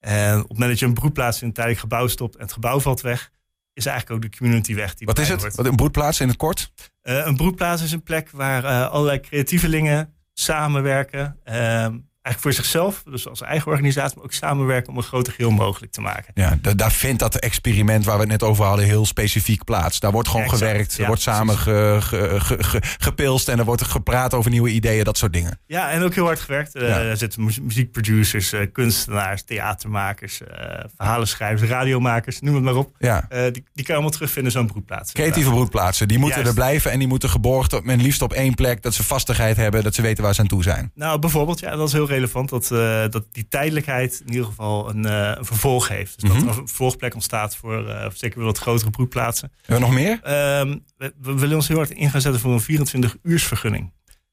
En 0.00 0.34
op 0.34 0.40
het 0.40 0.48
moment 0.48 0.70
dat 0.70 0.78
je 0.78 0.86
een 0.86 0.94
broedplaats 0.94 1.40
in 1.40 1.46
een 1.46 1.52
tijdelijk 1.52 1.82
gebouw 1.82 2.06
stopt 2.06 2.36
en 2.36 2.42
het 2.42 2.52
gebouw 2.52 2.80
valt 2.80 3.00
weg, 3.00 3.30
is 3.72 3.86
eigenlijk 3.86 4.24
ook 4.24 4.30
de 4.30 4.38
community 4.38 4.74
weg. 4.74 4.94
Die 4.94 5.06
Wat 5.06 5.18
is 5.18 5.28
het? 5.28 5.40
Wordt. 5.40 5.56
Wat, 5.56 5.66
een 5.66 5.76
broedplaats 5.76 6.20
in 6.20 6.28
het 6.28 6.36
kort? 6.36 6.72
Uh, 7.02 7.26
een 7.26 7.36
broedplaats 7.36 7.82
is 7.82 7.92
een 7.92 8.02
plek 8.02 8.30
waar 8.30 8.64
uh, 8.64 8.90
allerlei 8.90 9.20
creatievelingen 9.20 10.14
samenwerken. 10.34 11.36
Uh, 11.44 11.86
eigenlijk 12.28 12.40
voor 12.40 12.52
zichzelf, 12.64 13.02
dus 13.04 13.28
als 13.28 13.42
eigen 13.42 13.70
organisatie, 13.70 14.16
maar 14.16 14.24
ook 14.24 14.32
samenwerken 14.32 14.90
om 14.92 14.96
een 14.96 15.02
groter 15.02 15.32
geheel 15.32 15.50
mogelijk 15.50 15.92
te 15.92 16.00
maken. 16.00 16.32
Ja, 16.34 16.58
daar 16.76 16.92
vindt 16.92 17.18
dat 17.18 17.34
experiment 17.36 18.04
waar 18.04 18.14
we 18.14 18.20
het 18.20 18.30
net 18.30 18.42
over 18.42 18.64
hadden 18.64 18.84
heel 18.84 19.06
specifiek 19.06 19.64
plaats. 19.64 20.00
Daar 20.00 20.12
wordt 20.12 20.28
gewoon 20.28 20.42
Exact, 20.44 20.62
gewerkt, 20.62 20.94
er 20.94 21.00
ja, 21.00 21.06
wordt 21.06 21.22
samen 21.22 21.58
ge, 21.58 21.96
ge, 22.00 22.56
ge, 22.64 22.82
gepilst 22.98 23.48
en 23.48 23.58
er 23.58 23.64
wordt 23.64 23.82
gepraat 23.84 24.34
over 24.34 24.50
nieuwe 24.50 24.70
ideeën, 24.70 25.04
dat 25.04 25.18
soort 25.18 25.32
dingen. 25.32 25.58
Ja, 25.66 25.90
en 25.90 26.02
ook 26.02 26.14
heel 26.14 26.24
hard 26.24 26.40
gewerkt. 26.40 26.76
Uh, 26.76 26.88
Ja. 26.88 26.98
Er 27.00 27.16
zitten 27.16 27.44
mu- 27.44 27.52
muziekproducers, 27.62 28.52
uh, 28.52 28.60
kunstenaars, 28.72 29.42
theatermakers, 29.44 30.40
uh, 30.40 30.48
verhalenschrijvers, 30.96 31.70
radiomakers, 31.70 32.40
noem 32.40 32.54
het 32.54 32.64
maar 32.64 32.74
op. 32.76 32.96
Ja. 32.98 33.26
Die, 33.28 33.40
die 33.52 33.62
kan 33.74 33.84
je 33.86 33.92
allemaal 33.92 34.10
terugvinden 34.10 34.52
in 34.52 34.58
zo'n 34.58 34.66
broedplaats. 34.66 35.12
Creatieve 35.12 35.50
broedplaatsen, 35.50 36.08
die 36.08 36.18
moeten 36.18 36.36
Juist. 36.42 36.56
er 36.56 36.62
blijven 36.62 36.90
en 36.90 36.98
die 36.98 37.08
moeten 37.08 37.30
geborgd, 37.30 37.72
op, 37.72 37.84
men 37.84 38.00
liefst 38.00 38.22
op 38.22 38.32
één 38.32 38.54
plek, 38.54 38.82
dat 38.82 38.94
ze 38.94 39.04
vastigheid 39.04 39.56
hebben, 39.56 39.82
dat 39.82 39.94
ze 39.94 40.02
weten 40.02 40.24
waar 40.24 40.34
ze 40.34 40.40
aan 40.40 40.46
toe 40.46 40.62
zijn. 40.62 40.90
Nou, 40.94 41.18
bijvoorbeeld, 41.18 41.60
ja, 41.60 41.76
dat 41.76 41.86
is 41.86 41.92
heel 41.92 42.06
relevant 42.18 42.48
dat, 42.48 42.70
uh, 42.70 43.04
dat 43.08 43.24
die 43.32 43.48
tijdelijkheid 43.48 44.22
in 44.26 44.32
ieder 44.32 44.46
geval 44.46 44.88
een, 44.90 45.06
uh, 45.06 45.32
een 45.36 45.44
vervolg 45.44 45.88
heeft. 45.88 46.20
Dus 46.20 46.30
Mhm. 46.30 46.38
dat 46.38 46.54
er 46.54 46.60
een 46.60 46.68
vervolgplek 46.68 47.14
ontstaat 47.14 47.56
voor 47.56 47.88
uh, 47.88 48.06
zeker 48.14 48.42
wat 48.42 48.58
grotere 48.58 48.90
broedplaatsen. 48.90 49.52
Hebben 49.62 49.88
we 49.88 49.94
nog 49.94 50.04
meer? 50.04 50.12
Um, 50.60 50.84
we, 50.96 51.14
we, 51.20 51.34
willen 51.34 51.56
ons 51.56 51.68
heel 51.68 51.76
hard 51.76 51.90
in 51.90 52.10
gaan 52.10 52.20
zetten 52.20 52.40
voor 52.40 52.52
een 52.52 52.86
24-uursvergunning. 52.86 53.92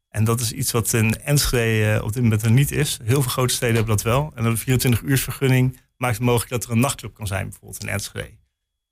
En 0.09 0.23
dat 0.23 0.39
is 0.39 0.51
iets 0.51 0.71
wat 0.71 0.93
in 0.93 1.21
Enschede 1.23 2.03
op 2.03 2.13
dit 2.13 2.23
moment 2.23 2.41
er 2.41 2.51
niet 2.51 2.71
is. 2.71 2.99
Heel 3.03 3.21
veel 3.21 3.31
grote 3.31 3.53
steden 3.53 3.75
hebben 3.75 3.95
dat 3.95 4.05
wel. 4.05 4.31
En 4.35 4.45
een 4.45 4.57
24-uursvergunning 4.57 5.79
maakt 5.97 6.15
het 6.15 6.25
mogelijk 6.25 6.51
dat 6.51 6.63
er 6.63 6.71
een 6.71 6.79
nachtclub 6.79 7.13
kan 7.13 7.27
zijn, 7.27 7.49
bijvoorbeeld 7.49 7.83
in 7.83 7.89
Enschede. 7.89 8.37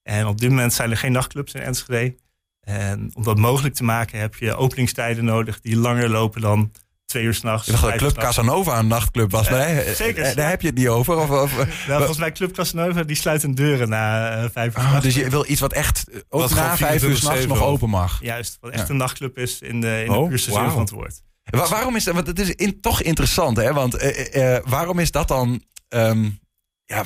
En 0.04 0.28
op 0.28 0.40
dit 0.40 0.50
moment 0.50 0.74
zijn 0.74 0.92
er 0.92 0.98
geen 0.98 1.12
nachtclubs 1.12 1.54
in 1.54 1.62
Enschede. 1.62 2.16
En 2.60 3.12
om 3.14 3.24
dat 3.24 3.38
mogelijk 3.38 3.76
te 3.76 3.84
maken 3.84 4.20
heb 4.20 4.36
je 4.36 4.56
openingstijden 4.56 5.26
nodig 5.26 5.62
die 5.62 5.78
langer 5.78 6.10
lopen 6.10 6.42
dan 6.42 6.72
twee 7.14 7.26
uur 7.26 7.34
s'nachts. 7.34 7.68
Ik 7.68 7.74
dacht 7.74 7.84
dat 7.84 7.96
Club 7.96 8.18
Casanova 8.18 8.80
een 8.80 8.88
nachtclub 8.88 9.32
was. 9.32 9.50
Maar 9.50 9.74
nee, 9.74 9.96
zeker. 9.96 10.36
Daar 10.36 10.50
heb 10.50 10.62
je 10.62 10.68
het 10.68 10.78
niet 10.78 10.88
over. 10.88 11.18
Of, 11.18 11.30
of, 11.30 11.58
nou, 11.58 11.98
volgens 11.98 12.18
mij 12.18 12.32
Club 12.32 12.54
Casanova 12.54 13.04
die 13.04 13.16
sluit 13.16 13.42
hun 13.42 13.56
deuren 13.56 13.90
na 13.90 14.38
uh, 14.44 14.50
vijf 14.52 14.78
uur. 14.78 14.84
Oh, 14.84 15.02
dus 15.02 15.16
je 15.16 15.30
wil 15.30 15.46
iets 15.48 15.60
wat 15.60 15.74
echt 15.74 16.06
ook 16.30 16.42
Wat 16.42 16.56
na 16.56 16.78
vijf 16.78 17.04
uur 17.04 17.16
s'nachts 17.16 17.46
nog 17.46 17.62
open 17.62 17.90
mag. 17.90 18.20
Juist, 18.22 18.58
wat 18.62 18.72
echt 18.72 18.88
ja. 18.88 18.90
een 18.90 18.98
nachtclub 18.98 19.38
is 19.38 19.62
in 19.62 19.82
de, 19.82 20.04
in 20.06 20.12
oh, 20.12 20.24
de 20.24 20.30
puurste 20.30 20.50
wow. 20.50 20.60
zin 20.60 20.70
van 20.70 20.80
het 20.80 20.90
woord. 20.90 21.22
Waar, 21.44 21.70
waarom 21.70 21.96
is 21.96 22.04
dat? 22.04 22.14
Want 22.14 22.28
het 22.28 22.40
is 22.40 22.50
in, 22.50 22.82
toch 22.82 23.02
interessant, 23.02 23.58
hè? 23.58 23.74
Want 23.74 24.04
uh, 24.04 24.36
uh, 24.36 24.58
waarom 24.66 25.00
is 25.00 25.12
dat 25.12 25.28
dan 25.28 25.64
um, 25.90 26.40
ja, 26.86 27.04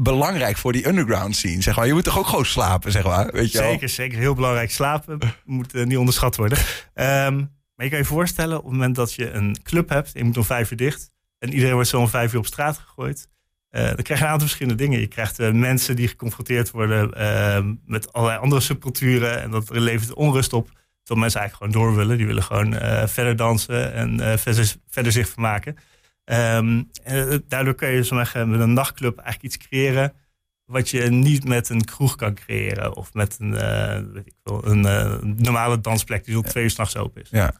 belangrijk 0.00 0.56
voor 0.56 0.72
die 0.72 0.88
underground 0.88 1.36
scene? 1.36 1.62
Zeg 1.62 1.76
maar, 1.76 1.86
je 1.86 1.92
moet 1.92 2.04
toch 2.04 2.18
ook 2.18 2.26
gewoon 2.26 2.46
slapen, 2.46 2.92
zeg 2.92 3.04
maar. 3.04 3.32
Weet 3.32 3.52
je 3.52 3.58
zeker, 3.58 3.80
wel? 3.80 3.88
zeker. 3.88 4.18
Heel 4.18 4.34
belangrijk. 4.34 4.70
Slapen 4.70 5.18
moet 5.44 5.74
uh, 5.74 5.84
niet 5.84 5.98
onderschat 5.98 6.36
worden. 6.36 6.58
Um, 6.94 7.52
maar 7.74 7.84
je 7.84 7.90
kan 7.90 8.00
je 8.00 8.04
voorstellen, 8.04 8.56
op 8.56 8.64
het 8.64 8.72
moment 8.72 8.94
dat 8.94 9.14
je 9.14 9.30
een 9.30 9.62
club 9.62 9.88
hebt, 9.88 10.10
je 10.12 10.24
moet 10.24 10.36
om 10.36 10.44
vijf 10.44 10.70
uur 10.70 10.76
dicht, 10.76 11.10
en 11.38 11.52
iedereen 11.52 11.74
wordt 11.74 11.88
zo 11.88 12.00
om 12.00 12.08
vijf 12.08 12.32
uur 12.32 12.38
op 12.38 12.46
straat 12.46 12.78
gegooid, 12.78 13.28
uh, 13.70 13.84
dan 13.84 14.02
krijg 14.02 14.18
je 14.20 14.24
een 14.24 14.30
aantal 14.30 14.46
verschillende 14.46 14.82
dingen. 14.82 15.00
Je 15.00 15.06
krijgt 15.06 15.40
uh, 15.40 15.52
mensen 15.52 15.96
die 15.96 16.08
geconfronteerd 16.08 16.70
worden 16.70 17.10
uh, 17.16 17.72
met 17.86 18.12
allerlei 18.12 18.40
andere 18.40 18.60
subculturen, 18.60 19.42
en 19.42 19.50
dat 19.50 19.70
levert 19.70 20.14
onrust 20.14 20.52
op. 20.52 20.66
Terwijl 21.02 21.20
mensen 21.20 21.40
eigenlijk 21.40 21.72
gewoon 21.72 21.88
door 21.88 21.96
willen. 21.96 22.16
Die 22.16 22.26
willen 22.26 22.42
gewoon 22.42 22.74
uh, 22.74 23.06
verder 23.06 23.36
dansen 23.36 23.92
en 23.92 24.38
verder, 24.38 24.74
verder, 24.88 25.12
zich 25.12 25.28
vermaken. 25.28 25.76
Um, 26.24 26.90
en 27.02 27.44
daardoor 27.48 27.74
kun 27.74 27.88
je 27.88 28.04
zo 28.04 28.16
zeggen, 28.16 28.50
met 28.50 28.60
een 28.60 28.72
nachtclub 28.72 29.18
eigenlijk 29.18 29.54
iets 29.54 29.66
creëren 29.68 30.12
wat 30.64 30.90
je 30.90 31.00
niet 31.00 31.44
met 31.44 31.68
een 31.68 31.84
kroeg 31.84 32.16
kan 32.16 32.34
creëren. 32.34 32.96
Of 32.96 33.14
met 33.14 33.36
een, 33.40 33.52
weet 34.12 34.26
ik 34.26 34.34
wel, 34.42 34.66
een 34.66 35.34
normale 35.36 35.80
dansplek 35.80 36.24
die 36.24 36.34
tot 36.34 36.46
twee 36.46 36.64
uur 36.64 36.70
s'nachts 36.70 36.96
open 36.96 37.22
is. 37.22 37.28
Ja. 37.30 37.54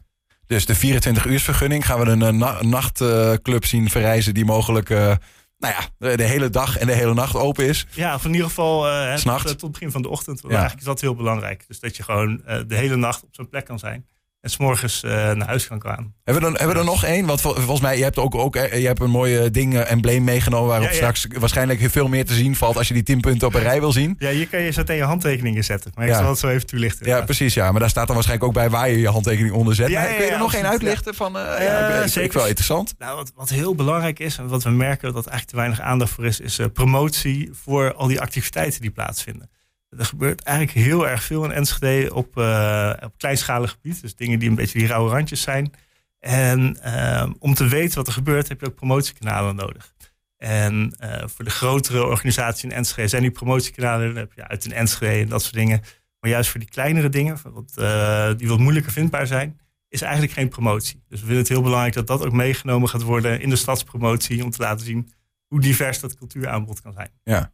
Dus 0.47 0.65
de 0.65 0.75
24 0.75 1.25
uursvergunning 1.25 1.85
gaan 1.85 1.99
we 1.99 2.05
een, 2.05 2.21
een 2.21 2.69
nachtclub 2.69 3.65
zien 3.65 3.89
verrijzen 3.89 4.33
die 4.33 4.45
mogelijk 4.45 4.89
uh, 4.89 5.15
nou 5.57 5.73
ja, 5.73 6.15
de 6.15 6.23
hele 6.23 6.49
dag 6.49 6.77
en 6.77 6.87
de 6.87 6.93
hele 6.93 7.13
nacht 7.13 7.35
open 7.35 7.65
is. 7.65 7.85
Ja, 7.91 8.15
of 8.15 8.25
in 8.25 8.31
ieder 8.31 8.47
geval 8.47 8.87
uh, 8.87 9.15
tot, 9.15 9.61
het 9.61 9.71
begin 9.71 9.91
van 9.91 10.01
de 10.01 10.09
ochtend. 10.09 10.41
Want 10.41 10.53
Eigenlijk 10.53 10.81
is 10.81 10.87
dat 10.87 11.01
heel 11.01 11.15
belangrijk. 11.15 11.63
Dus 11.67 11.79
dat 11.79 11.97
je 11.97 12.03
gewoon 12.03 12.41
uh, 12.47 12.59
de 12.67 12.75
hele 12.75 12.95
nacht 12.95 13.23
op 13.23 13.29
zo'n 13.31 13.49
plek 13.49 13.65
kan 13.65 13.79
zijn. 13.79 14.05
En 14.45 14.51
s'morgens 14.51 15.03
uh, 15.03 15.11
naar 15.11 15.47
huis 15.47 15.67
kan 15.67 15.81
gaan. 15.81 16.13
Hebben 16.23 16.43
we 16.43 16.49
er, 16.49 16.57
hebben 16.57 16.75
we 16.75 16.81
er 16.81 16.87
nog 16.87 17.03
één? 17.03 17.25
Want 17.25 17.41
volgens 17.41 17.79
mij, 17.79 17.97
je 17.97 18.03
hebt 18.03 18.17
ook, 18.17 18.35
ook 18.35 18.55
je 18.55 18.85
hebt 18.85 18.99
een 18.99 19.09
mooie 19.09 19.51
ding, 19.51 19.77
embleem 19.77 20.23
meegenomen... 20.23 20.67
waarop 20.67 20.87
ja, 20.87 20.93
ja. 20.93 20.97
straks 20.97 21.27
waarschijnlijk 21.39 21.79
veel 21.89 22.07
meer 22.07 22.25
te 22.25 22.33
zien 22.33 22.55
valt... 22.55 22.77
als 22.77 22.87
je 22.87 22.93
die 22.93 23.03
tien 23.03 23.19
punten 23.19 23.47
op 23.47 23.53
een 23.53 23.61
rij 23.61 23.79
wil 23.79 23.91
zien. 23.91 24.15
Ja, 24.19 24.29
hier 24.29 24.47
kan 24.47 24.61
je 24.61 24.71
zo 24.71 24.83
tegen 24.83 25.01
je 25.01 25.07
handtekeningen 25.07 25.63
zetten. 25.63 25.91
Maar 25.95 26.05
ik 26.05 26.11
ja. 26.11 26.17
zal 26.19 26.29
het 26.29 26.39
zo 26.39 26.47
even 26.47 26.65
toelichten. 26.65 27.07
Ja, 27.07 27.21
precies. 27.21 27.53
Ja. 27.53 27.71
Maar 27.71 27.79
daar 27.79 27.89
staat 27.89 28.05
dan 28.05 28.15
waarschijnlijk 28.15 28.49
ook 28.49 28.55
bij 28.55 28.69
waar 28.69 28.89
je 28.89 28.99
je 28.99 29.09
handtekening 29.09 29.53
onder 29.53 29.75
zet. 29.75 29.85
kun 29.85 29.93
je 29.93 30.31
er 30.31 30.37
nog 30.37 30.53
één 30.53 30.67
uitlichten? 30.67 31.15
Van, 31.15 31.37
uh, 31.37 31.43
ja, 31.59 31.87
ik, 31.87 32.09
zeker 32.09 32.37
wel 32.37 32.47
interessant. 32.47 32.95
Nou, 32.97 33.15
wat, 33.15 33.31
wat 33.35 33.49
heel 33.49 33.75
belangrijk 33.75 34.19
is 34.19 34.37
en 34.37 34.47
wat 34.47 34.63
we 34.63 34.69
merken 34.69 35.13
dat 35.13 35.27
eigenlijk 35.27 35.49
te 35.49 35.55
weinig 35.55 35.81
aandacht 35.81 36.11
voor 36.11 36.25
is... 36.25 36.39
is 36.39 36.59
uh, 36.59 36.65
promotie 36.73 37.49
voor 37.63 37.93
al 37.93 38.07
die 38.07 38.21
activiteiten 38.21 38.81
die 38.81 38.91
plaatsvinden. 38.91 39.49
Er 39.89 40.05
gebeurt 40.05 40.43
eigenlijk 40.43 40.77
heel 40.77 41.07
erg 41.07 41.23
veel 41.23 41.43
in 41.43 41.51
Enschede 41.51 42.13
op, 42.13 42.37
uh, 42.37 42.93
op 43.03 43.17
kleinschalig 43.17 43.71
gebied. 43.71 44.01
Dus 44.01 44.15
dingen 44.15 44.39
die 44.39 44.49
een 44.49 44.55
beetje 44.55 44.79
die 44.79 44.87
rauwe 44.87 45.09
randjes 45.09 45.41
zijn. 45.41 45.73
En 46.19 46.77
uh, 46.85 47.29
om 47.39 47.53
te 47.53 47.67
weten 47.67 47.95
wat 47.95 48.07
er 48.07 48.13
gebeurt, 48.13 48.47
heb 48.47 48.59
je 48.59 48.67
ook 48.67 48.75
promotiekanalen 48.75 49.55
nodig. 49.55 49.93
En 50.37 50.95
uh, 51.03 51.23
voor 51.25 51.45
de 51.45 51.51
grotere 51.51 52.05
organisatie 52.05 52.69
in 52.69 52.75
Enschede 52.75 53.07
zijn 53.07 53.21
die 53.21 53.31
promotiekanalen. 53.31 54.07
Dan 54.07 54.17
heb 54.17 54.33
je 54.33 54.47
uit 54.47 54.65
in 54.65 54.71
Enschede 54.71 55.21
en 55.21 55.29
dat 55.29 55.41
soort 55.41 55.53
dingen. 55.53 55.81
Maar 56.19 56.31
juist 56.31 56.49
voor 56.49 56.59
die 56.59 56.69
kleinere 56.69 57.09
dingen, 57.09 57.37
wat, 57.43 57.73
uh, 57.79 58.31
die 58.37 58.47
wat 58.47 58.59
moeilijker 58.59 58.91
vindbaar 58.91 59.27
zijn, 59.27 59.59
is 59.89 60.01
eigenlijk 60.01 60.33
geen 60.33 60.49
promotie. 60.49 61.03
Dus 61.07 61.19
we 61.19 61.25
vinden 61.25 61.37
het 61.37 61.49
heel 61.49 61.61
belangrijk 61.61 61.93
dat 61.93 62.07
dat 62.07 62.25
ook 62.25 62.33
meegenomen 62.33 62.89
gaat 62.89 63.01
worden 63.01 63.41
in 63.41 63.49
de 63.49 63.55
stadspromotie. 63.55 64.43
Om 64.43 64.49
te 64.51 64.61
laten 64.61 64.85
zien 64.85 65.11
hoe 65.47 65.61
divers 65.61 65.99
dat 65.99 66.15
cultuuraanbod 66.15 66.81
kan 66.81 66.93
zijn. 66.93 67.09
Ja. 67.23 67.51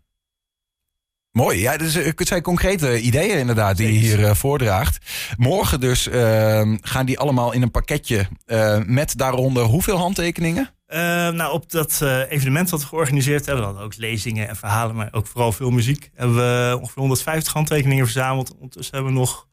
Mooi, 1.31 1.59
ja, 1.59 1.77
dus 1.77 1.93
het 1.93 2.27
zijn 2.27 2.41
concrete 2.41 2.99
ideeën 2.99 3.37
inderdaad 3.37 3.77
die 3.77 3.93
je 3.93 3.99
hier 3.99 4.19
uh, 4.19 4.33
voordraagt. 4.33 4.97
Morgen 5.37 5.79
dus 5.79 6.07
uh, 6.07 6.75
gaan 6.81 7.05
die 7.05 7.19
allemaal 7.19 7.51
in 7.51 7.61
een 7.61 7.71
pakketje 7.71 8.27
uh, 8.45 8.79
met 8.85 9.17
daaronder 9.17 9.63
hoeveel 9.63 9.97
handtekeningen? 9.97 10.69
Uh, 10.87 10.97
nou, 11.29 11.53
op 11.53 11.71
dat 11.71 12.01
evenement 12.29 12.69
wat 12.69 12.81
we 12.81 12.87
georganiseerd 12.87 13.45
hebben, 13.45 13.63
we 13.63 13.69
hadden 13.69 13.85
ook 13.85 13.97
lezingen 13.97 14.47
en 14.47 14.55
verhalen, 14.55 14.95
maar 14.95 15.09
ook 15.11 15.27
vooral 15.27 15.51
veel 15.51 15.69
muziek, 15.69 16.09
hebben 16.13 16.35
we 16.35 16.77
ongeveer 16.79 16.99
150 16.99 17.53
handtekeningen 17.53 18.05
verzameld. 18.05 18.53
Ondertussen 18.53 18.95
hebben 18.95 19.13
we 19.13 19.19
nog, 19.19 19.47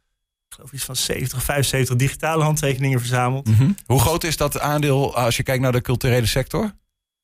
ik 0.48 0.54
geloof 0.54 0.72
iets 0.72 0.84
van 0.84 0.96
70, 0.96 1.42
75 1.42 1.96
digitale 1.96 2.44
handtekeningen 2.44 2.98
verzameld. 2.98 3.46
Mm 3.46 3.54
-hmm. 3.54 3.74
Hoe 3.86 4.00
groot 4.00 4.24
is 4.24 4.36
dat 4.36 4.60
aandeel 4.60 5.16
als 5.16 5.36
je 5.36 5.42
kijkt 5.42 5.62
naar 5.62 5.72
de 5.72 5.80
culturele 5.80 6.26
sector? 6.26 6.72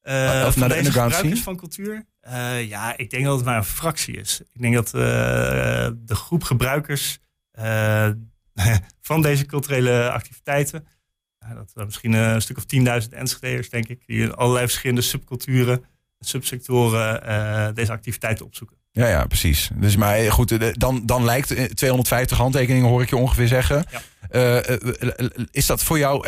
Uh, 0.05 0.45
of 0.47 0.57
naar 0.57 0.69
de 0.69 0.77
underground 0.77 1.15
scene? 1.15 1.37
van 1.37 1.57
cultuur? 1.57 2.05
Uh, 2.29 2.69
ja, 2.69 2.97
ik 2.97 3.11
denk 3.11 3.25
dat 3.25 3.37
het 3.37 3.45
maar 3.45 3.57
een 3.57 3.65
fractie 3.65 4.17
is. 4.17 4.41
Ik 4.53 4.61
denk 4.61 4.75
dat 4.75 4.87
uh, 4.87 4.93
de 5.97 6.15
groep 6.15 6.43
gebruikers 6.43 7.19
van 9.01 9.23
deze 9.23 9.47
culturele 9.47 10.11
activiteiten... 10.11 10.87
dat 11.55 11.71
er 11.75 11.85
misschien 11.85 12.13
een 12.13 12.43
stuk 12.43 12.57
of 12.57 12.65
10.000 13.05 13.09
Enschede'ers, 13.11 13.71
denk 13.71 13.89
ik... 13.89 14.07
die 14.07 14.23
in 14.23 14.35
allerlei 14.35 14.67
verschillende 14.67 15.03
subculturen, 15.03 15.85
subsectoren 16.19 17.75
deze 17.75 17.93
activiteiten 17.93 18.47
opzoeken. 18.47 18.77
Ja, 18.91 19.09
ja, 19.09 19.27
precies. 19.27 19.71
Dus 19.75 19.97
maar 19.97 20.33
goed, 20.33 20.79
dan, 20.81 21.07
dan 21.07 21.25
lijkt 21.25 21.77
250 21.77 22.39
handtekeningen, 22.39 22.89
hoor 22.89 23.03
ik 23.03 23.09
je 23.09 23.17
ongeveer 23.17 23.49
zeggen. 23.49 23.85
Ja. 24.31 24.63
is 25.51 25.67
dat 25.67 25.83
voor 25.83 25.99
jou 25.99 26.27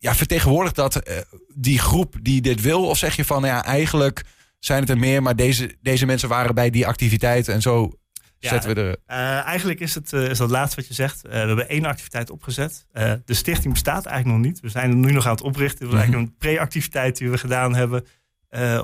ja, 0.00 0.14
vertegenwoordigt 0.14 0.74
dat 0.74 1.08
uh, 1.08 1.16
die 1.54 1.78
groep 1.78 2.14
die 2.22 2.40
dit 2.40 2.60
wil? 2.60 2.86
Of 2.86 2.98
zeg 2.98 3.16
je 3.16 3.24
van, 3.24 3.44
ja, 3.44 3.64
eigenlijk 3.64 4.24
zijn 4.58 4.80
het 4.80 4.90
er 4.90 4.98
meer, 4.98 5.22
maar 5.22 5.36
deze, 5.36 5.76
deze 5.80 6.06
mensen 6.06 6.28
waren 6.28 6.54
bij 6.54 6.70
die 6.70 6.86
activiteit 6.86 7.48
en 7.48 7.62
zo 7.62 7.92
ja, 8.38 8.48
zetten 8.48 8.74
we 8.74 8.80
er... 8.80 8.88
Uh, 8.88 9.46
eigenlijk 9.46 9.80
is 9.80 9.94
het 9.94 10.12
uh, 10.12 10.30
is 10.30 10.38
dat 10.38 10.50
laatste 10.50 10.76
wat 10.76 10.88
je 10.88 10.94
zegt. 10.94 11.22
we 11.22 11.28
hebben 11.28 11.68
één 11.68 11.84
activiteit 11.84 12.30
opgezet. 12.30 12.86
de 13.24 13.34
stichting 13.34 13.72
bestaat 13.72 14.06
eigenlijk 14.06 14.38
nog 14.38 14.46
niet. 14.46 14.60
We 14.60 14.68
zijn 14.68 14.90
er 14.90 14.96
nu 14.96 15.12
nog 15.12 15.24
aan 15.26 15.30
het 15.30 15.42
oprichten. 15.42 15.78
Het 15.78 15.90
was 15.94 16.00
eigenlijk 16.00 16.28
een 16.28 16.36
pre-activiteit 16.38 17.16
die 17.16 17.30
we 17.30 17.38
gedaan 17.38 17.74
hebben. 17.74 18.04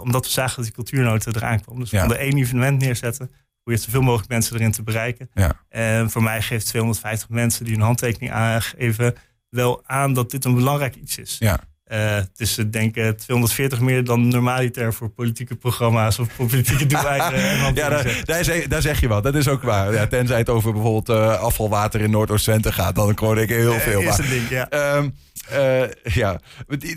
omdat 0.00 0.25
we 0.25 0.32
zagen 0.32 0.56
dat 0.56 0.64
die 0.64 0.75
cultuurnoten 0.75 1.37
eraan 1.37 1.61
kwam. 1.61 1.78
Dus 1.78 1.90
we 1.90 1.96
ja. 1.96 2.02
konden 2.02 2.23
één 2.23 2.37
evenement 2.37 2.78
neerzetten. 2.78 3.30
Hoe 3.62 3.73
je 3.73 3.80
zoveel 3.80 4.02
mogelijk 4.02 4.28
mensen 4.28 4.56
erin 4.56 4.73
te 4.73 4.82
bereiken. 4.82 5.30
Ja. 5.35 5.61
En 5.68 6.11
voor 6.11 6.23
mij 6.23 6.42
geeft 6.42 6.66
250 6.66 7.28
mensen 7.28 7.64
die 7.64 7.75
een 7.75 7.80
handtekening 7.80 8.32
aangeven 8.32 9.14
wel 9.56 9.82
aan 9.86 10.12
dat 10.12 10.30
dit 10.30 10.44
een 10.44 10.54
belangrijk 10.54 10.94
iets 10.94 11.18
is. 11.18 11.36
Ja. 11.38 11.60
Uh, 11.92 12.14
het 12.14 12.40
is 12.40 12.54
denk 12.70 12.96
ik 12.96 13.18
240 13.18 13.80
meer 13.80 14.04
dan 14.04 14.28
normaliter 14.28 14.94
voor 14.94 15.08
politieke 15.08 15.56
programma's 15.56 16.18
of 16.18 16.32
voor 16.32 16.46
politieke 16.46 16.86
doeleinden. 16.96 17.40
ja, 17.75 17.88
daar, 17.88 18.22
daar, 18.25 18.44
zeg, 18.44 18.66
daar, 18.66 18.82
zeg, 18.82 19.00
je 19.00 19.08
wat. 19.08 19.22
Dat 19.22 19.34
is 19.34 19.48
ook 19.48 19.62
waar. 19.62 19.92
Ja, 19.92 20.06
tenzij 20.06 20.38
het 20.38 20.48
over 20.48 20.72
bijvoorbeeld 20.72 21.08
uh, 21.08 21.40
afvalwater 21.40 22.00
in 22.00 22.10
Noordoost-Twente 22.10 22.72
gaat, 22.72 22.94
dan 22.94 23.12
hoor 23.20 23.38
ik 23.38 23.48
heel 23.48 23.78
veel. 23.78 24.00
Uh, 24.00 24.08
is 24.08 24.18
een 24.18 24.28
ding, 24.28 24.48
ja. 24.48 24.96
Um, 24.96 25.14
uh, 25.52 25.82
ja, 26.02 26.40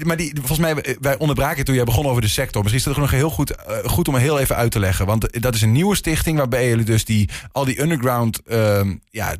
maar 0.03 0.17
die, 0.17 0.31
volgens 0.35 0.59
mij, 0.59 0.97
wij 0.99 1.17
onderbraken 1.17 1.65
toen 1.65 1.75
jij 1.75 1.83
begon 1.83 2.05
over 2.05 2.21
de 2.21 2.27
sector. 2.27 2.61
Misschien 2.63 2.91
is 2.91 2.97
het 2.97 3.03
nog 3.03 3.11
heel 3.11 3.29
goed, 3.29 3.53
goed 3.83 4.07
om 4.07 4.15
heel 4.15 4.39
even 4.39 4.55
uit 4.55 4.71
te 4.71 4.79
leggen. 4.79 5.05
Want 5.05 5.41
dat 5.41 5.55
is 5.55 5.61
een 5.61 5.71
nieuwe 5.71 5.95
stichting 5.95 6.37
waarbij 6.37 6.67
jullie 6.67 6.85
dus 6.85 7.05
die, 7.05 7.29
al 7.51 7.65
die 7.65 7.81
underground 7.81 8.41
uh, 8.47 8.81
ja, 9.09 9.35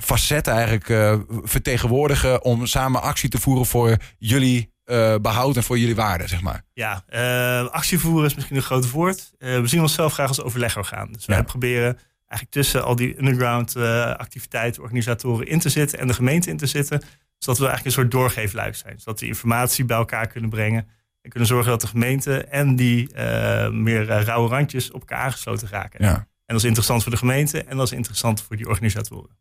facetten 0.00 0.52
eigenlijk 0.52 0.88
uh, 0.88 1.18
vertegenwoordigen 1.28 2.44
om 2.44 2.66
samen 2.66 3.02
actie 3.02 3.28
te 3.28 3.40
voeren 3.40 3.66
voor 3.66 3.96
jullie 4.18 4.72
uh, 4.86 5.14
behoud 5.16 5.56
en 5.56 5.62
voor 5.62 5.78
jullie 5.78 5.94
waarden, 5.94 6.28
zeg 6.28 6.40
maar. 6.40 6.64
Ja, 6.72 7.04
uh, 7.10 7.68
actie 7.68 7.98
voeren 7.98 8.26
is 8.26 8.34
misschien 8.34 8.56
een 8.56 8.62
groot 8.62 8.90
woord. 8.90 9.32
we 9.38 9.62
zien 9.64 9.80
onszelf 9.80 10.12
graag 10.12 10.28
als 10.28 10.42
overlegorgaan. 10.42 11.12
Dus 11.12 11.26
wij 11.26 11.36
ja. 11.36 11.42
proberen 11.42 11.98
eigenlijk 12.18 12.50
tussen 12.50 12.84
al 12.84 12.96
die 12.96 13.18
underground 13.18 13.76
activiteiten, 14.16 14.82
organisatoren 14.82 15.46
in 15.46 15.58
te 15.58 15.68
zitten 15.68 15.98
en 15.98 16.06
de 16.06 16.14
gemeente 16.14 16.50
in 16.50 16.56
te 16.56 16.66
zitten, 16.66 17.02
zodat 17.38 17.58
we 17.58 17.66
eigenlijk 17.66 17.84
een 17.84 18.02
soort 18.02 18.10
doorgeefluik 18.10 18.74
zijn. 18.74 18.98
Zodat 18.98 19.20
we 19.20 19.26
informatie 19.26 19.84
bij 19.84 19.96
elkaar 19.96 20.26
kunnen 20.26 20.50
brengen 20.50 20.88
en 21.22 21.30
kunnen 21.30 21.48
zorgen 21.48 21.70
dat 21.70 21.80
de 21.80 21.86
gemeente 21.86 22.44
en 22.44 22.76
die 22.76 23.10
meer 23.70 24.04
rauwe 24.04 24.48
randjes 24.48 24.90
op 24.90 25.00
elkaar 25.00 25.18
aangesloten 25.18 25.68
raken. 25.68 26.04
Ja. 26.04 26.14
En 26.14 26.56
dat 26.56 26.56
is 26.56 26.64
interessant 26.64 27.02
voor 27.02 27.12
de 27.12 27.18
gemeente 27.18 27.62
en 27.64 27.76
dat 27.76 27.86
is 27.86 27.92
interessant 27.92 28.42
voor 28.42 28.56
die 28.56 28.68
organisatoren. 28.68 29.38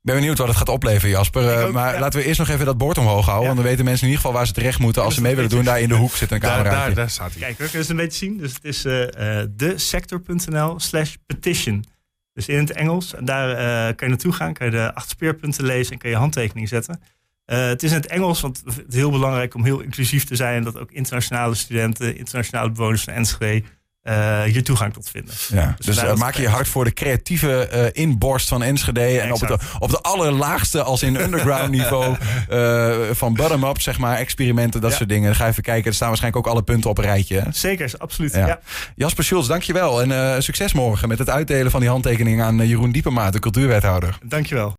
Ik 0.00 0.06
ben 0.06 0.14
benieuwd 0.14 0.38
wat 0.38 0.48
het 0.48 0.56
gaat 0.56 0.68
opleveren, 0.68 1.10
Jasper. 1.10 1.66
Ook, 1.66 1.72
maar 1.72 1.94
ja. 1.94 2.00
laten 2.00 2.20
we 2.20 2.26
eerst 2.26 2.38
nog 2.38 2.48
even 2.48 2.64
dat 2.66 2.78
bord 2.78 2.98
omhoog 2.98 3.24
houden. 3.24 3.40
Ja. 3.40 3.46
Want 3.46 3.56
dan 3.56 3.68
weten 3.68 3.84
mensen 3.84 4.02
in 4.02 4.08
ieder 4.08 4.24
geval 4.24 4.38
waar 4.38 4.46
ze 4.46 4.52
terecht 4.52 4.78
moeten 4.78 5.02
als 5.02 5.14
ze 5.14 5.20
mee 5.20 5.34
willen 5.34 5.50
doen. 5.50 5.64
Daar 5.64 5.80
in 5.80 5.88
de 5.88 5.94
hoek 5.94 6.16
zit 6.16 6.30
een 6.30 6.40
camera. 6.40 6.62
Daar, 6.62 6.72
daar, 6.72 6.94
daar 6.94 7.10
staat 7.10 7.30
hij. 7.30 7.40
Kijk, 7.40 7.58
we 7.58 7.64
kunnen 7.64 7.80
het 7.80 7.88
een 7.88 7.96
beetje 7.96 8.18
zien. 8.18 8.38
Dus 8.38 8.52
het 8.54 8.64
is 8.64 8.84
uh, 8.84 9.00
uh, 9.00 9.44
desector.nl 9.56 10.80
slash 10.80 11.14
petition. 11.26 11.84
Dus 12.32 12.48
in 12.48 12.58
het 12.58 12.72
Engels. 12.72 13.14
En 13.14 13.24
daar 13.24 13.50
uh, 13.50 13.56
kan 13.96 13.96
je 13.98 14.08
naartoe 14.08 14.32
gaan. 14.32 14.52
Kan 14.52 14.66
je 14.66 14.72
de 14.72 14.94
acht 14.94 15.08
speerpunten 15.08 15.64
lezen 15.64 15.92
en 15.92 15.98
kan 15.98 16.10
je 16.10 16.16
handtekening 16.16 16.68
zetten. 16.68 17.00
het 17.44 17.82
is 17.82 17.90
in 17.90 17.96
het 17.96 18.06
Engels, 18.06 18.40
want 18.40 18.62
het 18.64 18.84
is 18.88 18.94
heel 18.94 19.10
belangrijk 19.10 19.54
om 19.54 19.64
heel 19.64 19.80
inclusief 19.80 20.24
te 20.24 20.36
zijn. 20.36 20.56
En 20.56 20.64
dat 20.64 20.78
ook 20.78 20.90
internationale 20.90 21.54
studenten, 21.54 22.16
internationale 22.16 22.70
bewoners 22.70 23.02
van 23.02 23.12
Enschede 23.12 23.66
uh, 24.02 24.42
hier 24.42 24.64
toegang 24.64 24.92
tot 24.92 25.10
vinden. 25.10 25.34
Ja, 25.48 25.74
dus, 25.76 25.86
dus 25.86 26.04
uh, 26.04 26.14
maak 26.14 26.34
je 26.34 26.42
je 26.42 26.48
hard 26.48 26.68
voor 26.68 26.84
de 26.84 26.92
creatieve 26.92 27.70
uh, 27.72 28.02
inborst 28.02 28.48
van 28.48 28.62
Enschede. 28.62 29.00
Ja, 29.00 29.22
en 29.22 29.32
op 29.32 29.38
de, 29.38 29.58
op 29.78 29.90
de 29.90 30.00
allerlaagste, 30.00 30.82
als 30.82 31.02
in 31.02 31.20
underground 31.20 31.70
niveau, 31.70 32.16
van 33.20 33.34
bottom-up, 33.34 33.80
zeg 33.80 33.98
maar, 33.98 34.16
experimenten, 34.16 34.80
dat 34.80 34.90
ja. 34.90 34.96
soort 34.96 35.08
dingen. 35.08 35.26
Dan 35.26 35.34
ga 35.34 35.44
je 35.44 35.50
even 35.50 35.62
kijken. 35.62 35.90
Er 35.90 35.94
staan 35.94 36.08
waarschijnlijk 36.08 36.46
ook 36.46 36.52
alle 36.52 36.62
punten 36.62 36.90
op 36.90 36.98
een 36.98 37.04
rijtje. 37.04 37.40
Hè? 37.40 37.52
Zeker, 37.52 37.92
absoluut. 37.98 38.32
Ja. 38.32 38.46
Ja. 38.46 38.60
Jasper 38.94 39.24
Schulz, 39.24 39.48
dankjewel. 39.48 40.02
En 40.02 40.42
succes 40.42 40.72
morgen 40.72 41.08
met 41.08 41.18
het 41.18 41.30
uitdelen 41.30 41.70
van 41.70 41.80
die 41.80 41.88
handtekening 41.88 42.42
aan 42.42 42.66
Jeroen 42.66 42.92
Diepema, 42.92 43.30
de 43.30 43.38
cultuurwethouder. 43.38 44.18
Dankjewel. 44.22 44.74